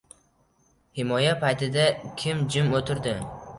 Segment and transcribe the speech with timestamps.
[1.01, 1.85] “Himoya” paytida
[2.25, 3.17] kim jim o‘tirdi